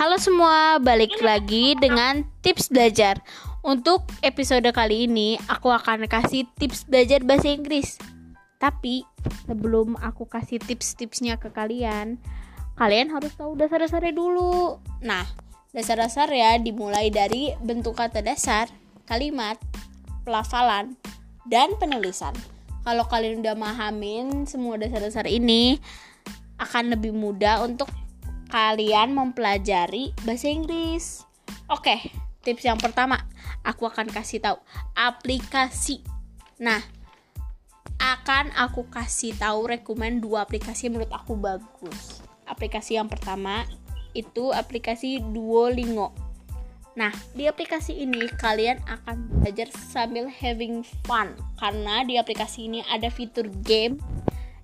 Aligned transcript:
Halo 0.00 0.16
semua, 0.16 0.80
balik 0.80 1.20
lagi 1.20 1.76
dengan 1.76 2.24
tips 2.40 2.72
belajar. 2.72 3.20
Untuk 3.60 4.08
episode 4.24 4.64
kali 4.72 5.04
ini, 5.04 5.36
aku 5.44 5.68
akan 5.68 6.08
kasih 6.08 6.48
tips 6.56 6.88
belajar 6.88 7.20
bahasa 7.20 7.52
Inggris. 7.52 8.00
Tapi 8.56 9.04
sebelum 9.44 10.00
aku 10.00 10.24
kasih 10.24 10.56
tips-tipsnya 10.56 11.36
ke 11.36 11.52
kalian, 11.52 12.16
kalian 12.80 13.12
harus 13.12 13.36
tahu 13.36 13.60
dasar-dasarnya 13.60 14.16
dulu. 14.16 14.80
Nah, 15.04 15.28
dasar-dasar 15.76 16.32
ya 16.32 16.56
dimulai 16.56 17.12
dari 17.12 17.52
bentuk 17.60 18.00
kata 18.00 18.24
dasar, 18.24 18.72
kalimat, 19.04 19.60
pelafalan, 20.24 20.96
dan 21.44 21.76
penulisan. 21.76 22.32
Kalau 22.88 23.04
kalian 23.04 23.44
udah 23.44 23.52
mahamin 23.52 24.48
semua 24.48 24.80
dasar-dasar 24.80 25.28
ini, 25.28 25.76
akan 26.56 26.88
lebih 26.88 27.12
mudah 27.12 27.60
untuk 27.68 27.92
kalian 28.50 29.14
mempelajari 29.14 30.10
bahasa 30.26 30.50
Inggris. 30.50 31.22
Oke, 31.70 32.10
tips 32.42 32.66
yang 32.66 32.82
pertama, 32.82 33.22
aku 33.62 33.86
akan 33.86 34.10
kasih 34.10 34.42
tahu 34.42 34.58
aplikasi. 34.98 36.02
Nah, 36.58 36.82
akan 38.02 38.50
aku 38.58 38.90
kasih 38.90 39.38
tahu 39.38 39.70
rekomend 39.70 40.26
dua 40.26 40.44
aplikasi 40.44 40.90
menurut 40.90 41.14
aku 41.14 41.38
bagus. 41.38 42.26
Aplikasi 42.50 42.98
yang 42.98 43.06
pertama 43.06 43.62
itu 44.18 44.50
aplikasi 44.50 45.22
Duolingo. 45.22 46.10
Nah, 46.98 47.14
di 47.38 47.46
aplikasi 47.46 48.02
ini 48.02 48.26
kalian 48.34 48.82
akan 48.82 49.30
belajar 49.40 49.70
sambil 49.70 50.26
having 50.26 50.82
fun 51.06 51.38
karena 51.62 52.02
di 52.02 52.18
aplikasi 52.18 52.66
ini 52.66 52.82
ada 52.90 53.06
fitur 53.06 53.46
game 53.62 54.02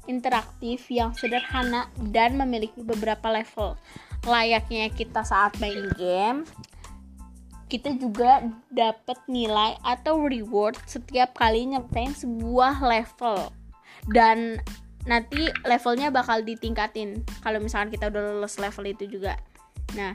interaktif 0.06 0.88
yang 0.90 1.12
sederhana 1.12 1.90
dan 2.10 2.38
memiliki 2.38 2.82
beberapa 2.82 3.30
level. 3.30 3.78
Layaknya 4.26 4.90
kita 4.90 5.22
saat 5.22 5.54
main 5.62 5.86
game, 5.94 6.42
kita 7.66 7.94
juga 7.98 8.46
dapat 8.70 9.18
nilai 9.26 9.74
atau 9.82 10.22
reward 10.22 10.78
setiap 10.86 11.34
kali 11.34 11.66
nyampein 11.66 12.14
sebuah 12.14 12.78
level. 12.82 13.50
Dan 14.06 14.62
nanti 15.06 15.50
levelnya 15.62 16.10
bakal 16.10 16.42
ditingkatin 16.42 17.22
kalau 17.42 17.62
misalkan 17.62 17.90
kita 17.94 18.10
udah 18.10 18.38
lulus 18.38 18.58
level 18.58 18.86
itu 18.86 19.06
juga. 19.06 19.38
Nah, 19.94 20.14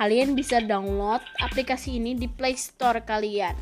kalian 0.00 0.32
bisa 0.36 0.60
download 0.64 1.20
aplikasi 1.40 2.00
ini 2.00 2.16
di 2.16 2.28
Play 2.28 2.56
Store 2.56 3.00
kalian. 3.04 3.56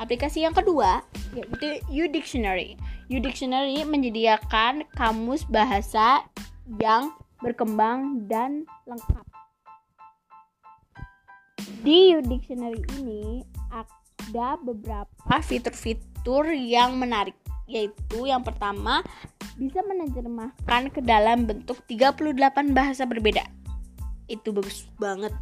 Aplikasi 0.00 0.44
yang 0.44 0.56
kedua 0.56 1.04
yaitu 1.36 1.80
U 1.92 2.08
Dictionary. 2.08 2.76
U-Dictionary 3.10 3.82
menyediakan 3.82 4.86
kamus 4.94 5.42
bahasa 5.50 6.22
yang 6.78 7.10
berkembang 7.42 8.30
dan 8.30 8.62
lengkap. 8.86 9.26
Di 11.82 12.14
U-Dictionary 12.14 12.78
ini 13.02 13.42
ada 13.74 14.54
beberapa 14.62 15.34
fitur-fitur 15.42 16.54
yang 16.54 17.02
menarik, 17.02 17.34
yaitu 17.66 18.30
yang 18.30 18.46
pertama 18.46 19.02
bisa 19.58 19.82
menerjemahkan 19.82 20.94
ke 20.94 21.02
dalam 21.02 21.50
bentuk 21.50 21.82
38 21.90 22.70
bahasa 22.70 23.10
berbeda. 23.10 23.42
Itu 24.30 24.54
bagus 24.54 24.86
banget. 25.02 25.34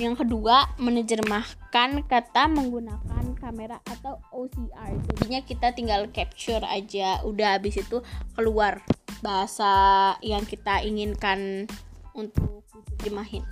Yang 0.00 0.24
kedua, 0.24 0.72
menerjemahkan 0.80 2.08
kata 2.08 2.48
menggunakan 2.48 3.36
kamera 3.36 3.76
atau 3.84 4.16
OCR. 4.32 4.96
Jadinya 5.12 5.44
kita 5.44 5.76
tinggal 5.76 6.08
capture 6.08 6.64
aja. 6.64 7.20
Udah 7.28 7.60
habis 7.60 7.76
itu 7.76 8.00
keluar 8.32 8.80
bahasa 9.20 10.16
yang 10.24 10.48
kita 10.48 10.80
inginkan 10.80 11.68
untuk 12.16 12.64
diterjemahin. 12.72 13.44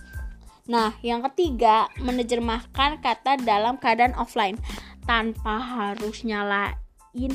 Nah, 0.65 0.97
yang 1.05 1.21
ketiga, 1.29 1.93
menerjemahkan 2.01 3.05
kata 3.05 3.43
dalam 3.45 3.77
keadaan 3.77 4.17
offline 4.17 4.57
tanpa 5.05 5.61
harus 5.61 6.25
nyalain 6.25 7.35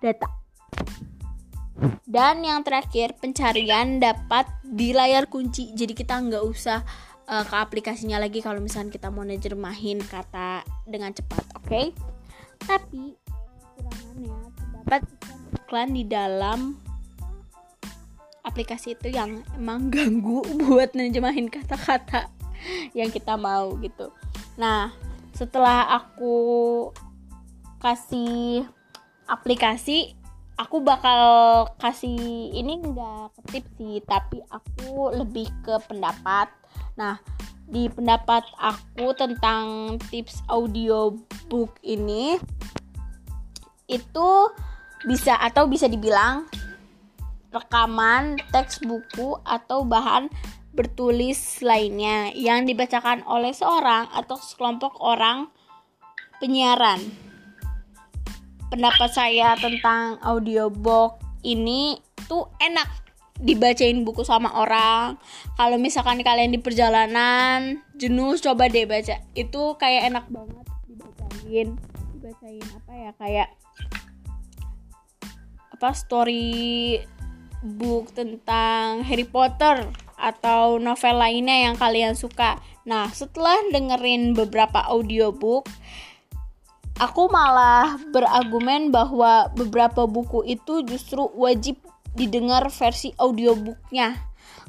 data. 0.00 0.45
Dan 2.08 2.40
yang 2.40 2.64
terakhir, 2.64 3.16
pencarian 3.20 4.00
dapat 4.00 4.48
di 4.64 4.96
layar 4.96 5.28
kunci. 5.28 5.76
Jadi 5.76 5.92
kita 5.92 6.16
nggak 6.16 6.44
usah 6.44 6.80
uh, 7.28 7.44
ke 7.44 7.56
aplikasinya 7.56 8.16
lagi 8.16 8.40
kalau 8.40 8.62
misalnya 8.64 8.94
kita 8.94 9.12
mau 9.12 9.26
nerjemahin 9.26 10.00
kata 10.00 10.64
dengan 10.88 11.12
cepat, 11.12 11.44
oke? 11.58 11.68
Okay? 11.68 11.86
Tapi 12.64 13.12
kekurangannya 13.76 14.38
terdapat 14.56 15.02
iklan 15.60 15.90
di 15.92 16.04
dalam 16.08 16.60
aplikasi 18.46 18.94
itu 18.94 19.12
yang 19.12 19.42
emang 19.58 19.90
ganggu 19.92 20.40
buat 20.64 20.94
nerjemahin 20.96 21.52
kata-kata 21.52 22.30
yang 22.96 23.12
kita 23.12 23.36
mau 23.36 23.76
gitu. 23.84 24.14
Nah, 24.56 24.94
setelah 25.36 25.84
aku 25.92 26.34
kasih 27.82 28.64
aplikasi 29.28 30.16
aku 30.56 30.80
bakal 30.80 31.22
kasih 31.80 32.52
ini 32.52 32.80
enggak 32.80 33.32
ke 33.36 33.40
tips 33.52 33.70
sih 33.76 33.96
tapi 34.08 34.40
aku 34.48 35.12
lebih 35.12 35.48
ke 35.64 35.76
pendapat 35.84 36.48
Nah, 36.96 37.20
di 37.68 37.92
pendapat 37.92 38.44
aku 38.56 39.12
tentang 39.12 39.96
tips 40.08 40.40
audiobook 40.48 41.76
ini 41.84 42.40
itu 43.86 44.30
bisa 45.06 45.38
atau 45.38 45.68
bisa 45.70 45.86
dibilang 45.86 46.48
rekaman 47.52 48.40
teks 48.50 48.82
buku 48.82 49.38
atau 49.46 49.86
bahan 49.86 50.26
bertulis 50.76 51.64
lainnya 51.64 52.32
yang 52.36 52.68
dibacakan 52.68 53.24
oleh 53.24 53.52
seorang 53.52 54.08
atau 54.12 54.36
sekelompok 54.36 55.00
orang 55.00 55.48
penyiaran. 56.40 57.00
Pendapat 58.66 59.10
saya 59.14 59.54
tentang 59.58 60.18
audiobook 60.22 61.22
ini 61.46 62.00
tuh 62.26 62.50
enak. 62.58 62.88
Dibacain 63.36 64.00
buku 64.00 64.24
sama 64.24 64.48
orang. 64.56 65.20
Kalau 65.60 65.76
misalkan 65.76 66.24
kalian 66.24 66.56
di 66.56 66.60
perjalanan 66.60 67.84
jenuh 67.94 68.34
coba 68.40 68.66
deh 68.72 68.88
baca. 68.88 69.20
Itu 69.36 69.76
kayak 69.76 70.08
enak 70.08 70.24
banget 70.32 70.66
dibacain. 70.88 71.68
Dibacain 72.16 72.64
apa 72.64 72.92
ya 72.96 73.10
kayak 73.20 73.48
apa 75.76 75.92
story 75.92 77.04
book 77.60 78.16
tentang 78.16 79.04
Harry 79.04 79.28
Potter 79.28 79.84
atau 80.16 80.80
novel 80.80 81.16
lainnya 81.20 81.68
yang 81.68 81.76
kalian 81.76 82.16
suka. 82.16 82.56
Nah, 82.88 83.12
setelah 83.12 83.60
dengerin 83.68 84.32
beberapa 84.32 84.80
audiobook, 84.88 85.68
aku 86.96 87.28
malah 87.28 88.00
berargumen 88.12 88.88
bahwa 88.88 89.52
beberapa 89.52 90.08
buku 90.08 90.44
itu 90.48 90.80
justru 90.84 91.28
wajib 91.36 91.76
didengar 92.16 92.72
versi 92.72 93.12
audiobooknya. 93.20 94.16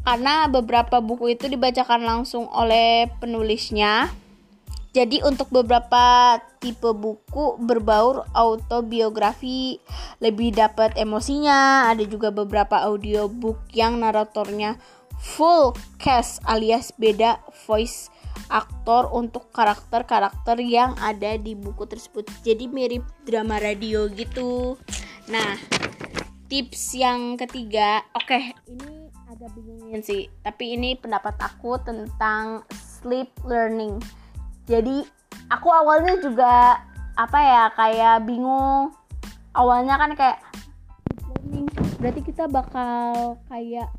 Karena 0.04 0.48
beberapa 0.48 1.04
buku 1.04 1.36
itu 1.36 1.52
dibacakan 1.52 2.04
langsung 2.04 2.48
oleh 2.52 3.12
penulisnya. 3.20 4.12
Jadi 4.96 5.22
untuk 5.22 5.52
beberapa 5.52 6.40
tipe 6.58 6.90
buku 6.96 7.60
berbaur 7.60 8.26
autobiografi 8.32 9.78
lebih 10.24 10.56
dapat 10.56 10.96
emosinya. 10.96 11.92
Ada 11.92 12.08
juga 12.08 12.32
beberapa 12.32 12.82
audiobook 12.88 13.68
yang 13.76 14.00
naratornya 14.00 14.80
full 15.20 15.76
cast 16.02 16.40
alias 16.46 16.94
beda 16.96 17.42
voice 17.68 18.10
aktor 18.48 19.12
untuk 19.12 19.50
karakter-karakter 19.52 20.62
yang 20.64 20.96
ada 21.02 21.36
di 21.36 21.54
buku 21.54 21.86
tersebut. 21.86 22.28
Jadi 22.42 22.70
mirip 22.70 23.04
drama 23.28 23.60
radio 23.60 24.08
gitu. 24.12 24.78
Nah 25.28 25.58
tips 26.48 26.96
yang 26.96 27.36
ketiga. 27.36 28.06
Oke 28.16 28.26
okay, 28.28 28.44
ini 28.72 29.12
agak 29.28 29.52
bingungin 29.54 30.02
sih 30.02 30.32
tapi 30.42 30.80
ini 30.80 30.96
pendapat 30.96 31.36
aku 31.42 31.78
tentang 31.84 32.64
sleep 32.74 33.30
learning. 33.44 34.00
Jadi 34.68 35.04
aku 35.52 35.68
awalnya 35.72 36.20
juga 36.20 36.82
apa 37.18 37.40
ya 37.40 37.64
kayak 37.76 38.24
bingung. 38.24 38.94
Awalnya 39.58 39.96
kan 39.98 40.12
kayak 40.14 40.40
learning 41.28 41.68
berarti 41.98 42.22
kita 42.22 42.46
bakal 42.46 43.36
kayak 43.50 43.90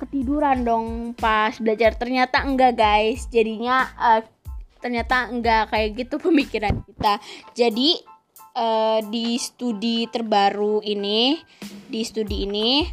ketiduran 0.00 0.64
dong 0.64 1.12
pas 1.14 1.52
belajar. 1.60 1.94
Ternyata 1.94 2.42
enggak 2.42 2.80
guys. 2.80 3.28
Jadinya 3.28 3.84
uh, 4.00 4.22
ternyata 4.80 5.28
enggak 5.28 5.70
kayak 5.70 5.88
gitu 6.00 6.16
pemikiran 6.26 6.80
kita. 6.88 7.20
Jadi 7.52 8.00
uh, 8.56 9.04
di 9.06 9.36
studi 9.36 10.08
terbaru 10.08 10.80
ini 10.82 11.36
di 11.90 12.00
studi 12.02 12.48
ini 12.48 12.88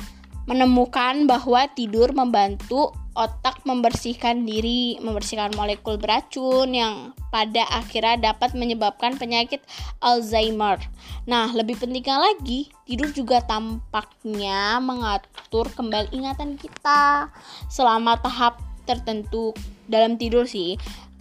menemukan 0.48 1.28
bahwa 1.28 1.68
tidur 1.76 2.16
membantu 2.16 2.96
otak 3.18 3.66
membersihkan 3.66 4.46
diri, 4.46 5.02
membersihkan 5.02 5.58
molekul 5.58 5.98
beracun 5.98 6.70
yang 6.70 7.18
pada 7.34 7.66
akhirnya 7.74 8.32
dapat 8.32 8.54
menyebabkan 8.54 9.18
penyakit 9.18 9.66
Alzheimer. 9.98 10.78
Nah, 11.26 11.50
lebih 11.50 11.82
pentingnya 11.82 12.22
lagi, 12.22 12.70
tidur 12.86 13.10
juga 13.10 13.42
tampaknya 13.42 14.78
mengatur 14.78 15.66
kembali 15.74 16.14
ingatan 16.14 16.62
kita 16.62 17.34
selama 17.74 18.22
tahap 18.22 18.62
tertentu 18.86 19.58
dalam 19.90 20.22
tidur 20.22 20.46
sih. 20.46 20.78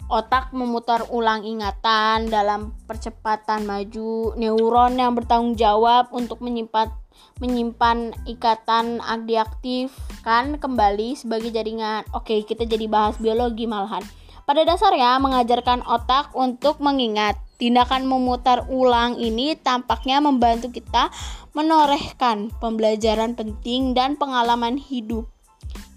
Otak 0.07 0.55
memutar 0.55 1.03
ulang 1.11 1.43
ingatan 1.43 2.31
dalam 2.31 2.71
percepatan 2.87 3.67
maju. 3.67 4.37
Neuron 4.39 4.95
yang 4.95 5.11
bertanggung 5.19 5.59
jawab 5.59 6.07
untuk 6.15 6.39
menyimpan 6.39 6.87
menyimpan 7.37 8.13
ikatan 8.25 9.01
diaktif 9.29 9.93
kan 10.25 10.57
kembali 10.57 11.13
sebagai 11.13 11.53
jaringan. 11.53 12.03
Oke, 12.13 12.41
kita 12.43 12.65
jadi 12.65 12.89
bahas 12.89 13.21
biologi 13.21 13.69
malahan. 13.69 14.01
Pada 14.47 14.63
dasarnya 14.63 15.19
mengajarkan 15.19 15.83
otak 15.83 16.31
untuk 16.31 16.79
mengingat. 16.79 17.35
Tindakan 17.57 18.05
memutar 18.05 18.69
ulang 18.69 19.17
ini 19.17 19.57
tampaknya 19.57 20.21
membantu 20.21 20.69
kita 20.69 21.09
menorehkan 21.57 22.53
pembelajaran 22.61 23.33
penting 23.33 23.97
dan 23.97 24.13
pengalaman 24.13 24.77
hidup 24.77 25.25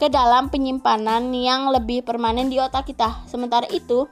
ke 0.01 0.09
dalam 0.09 0.49
penyimpanan 0.49 1.29
yang 1.37 1.69
lebih 1.69 2.01
permanen 2.01 2.49
di 2.49 2.57
otak 2.57 2.89
kita. 2.89 3.23
Sementara 3.29 3.69
itu, 3.69 4.09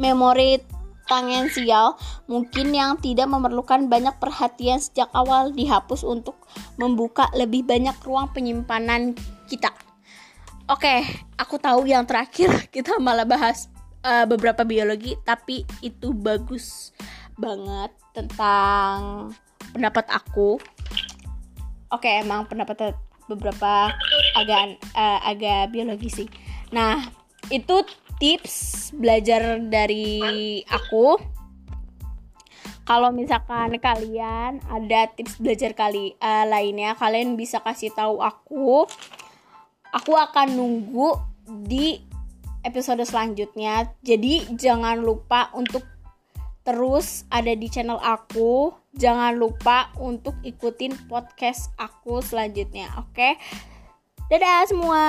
memori 0.00 0.58
tangensial 1.06 1.96
mungkin 2.26 2.72
yang 2.72 2.96
tidak 3.00 3.28
memerlukan 3.28 3.86
banyak 3.88 4.16
perhatian 4.18 4.80
sejak 4.80 5.08
awal 5.12 5.52
dihapus 5.52 6.04
untuk 6.04 6.36
membuka 6.80 7.28
lebih 7.36 7.64
banyak 7.64 7.94
ruang 8.04 8.30
penyimpanan 8.32 9.12
kita. 9.46 9.72
Oke, 10.64 11.04
aku 11.36 11.60
tahu 11.60 11.84
yang 11.84 12.08
terakhir 12.08 12.48
kita 12.74 12.96
malah 12.96 13.28
bahas 13.28 13.68
uh, 14.00 14.24
beberapa 14.24 14.64
biologi, 14.64 15.16
tapi 15.24 15.68
itu 15.84 16.16
bagus 16.16 16.96
banget 17.36 17.92
tentang 18.16 19.28
pendapat 19.74 20.06
aku. 20.08 20.56
Oke, 21.92 22.08
emang 22.08 22.48
pendapat 22.48 22.96
beberapa 23.28 23.92
agak 24.36 24.80
uh, 24.96 25.20
agak 25.24 25.72
biologi 25.72 26.08
sih. 26.08 26.28
Nah, 26.72 27.00
itu 27.52 27.84
tips 28.18 28.90
belajar 28.94 29.58
dari 29.62 30.60
aku. 30.68 31.18
Kalau 32.84 33.08
misalkan 33.16 33.80
kalian 33.80 34.60
ada 34.68 35.08
tips 35.16 35.40
belajar 35.40 35.72
kali 35.72 36.12
uh, 36.20 36.44
lainnya, 36.44 36.92
kalian 37.00 37.32
bisa 37.32 37.64
kasih 37.64 37.88
tahu 37.96 38.20
aku. 38.20 38.84
Aku 39.94 40.12
akan 40.12 40.52
nunggu 40.52 41.16
di 41.64 41.96
episode 42.60 43.00
selanjutnya. 43.08 43.88
Jadi 44.04 44.52
jangan 44.56 45.00
lupa 45.00 45.48
untuk 45.56 45.84
terus 46.64 47.24
ada 47.32 47.52
di 47.56 47.68
channel 47.72 48.00
aku. 48.00 48.72
Jangan 48.96 49.36
lupa 49.36 49.92
untuk 49.96 50.36
ikutin 50.44 51.08
podcast 51.08 51.72
aku 51.80 52.20
selanjutnya. 52.20 52.92
Oke. 53.00 53.40
Dadah 54.28 54.64
semua. 54.68 55.04